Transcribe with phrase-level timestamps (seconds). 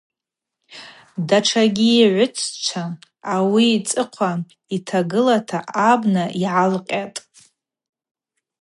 [1.27, 2.83] Датшагьи гӏвтшчва
[3.33, 4.31] ауи йцӏыхъва
[4.75, 5.59] йтагылата
[5.91, 7.19] абна йгӏалкъьатӏ.